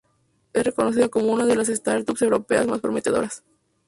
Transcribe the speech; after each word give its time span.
Es 0.53 0.63
reconocida 0.65 1.09
como 1.09 1.31
una 1.31 1.45
de 1.45 1.55
las 1.55 1.67
startups 1.67 2.23
europeas 2.23 2.65
más 2.65 2.81
prometedoras. 2.81 3.43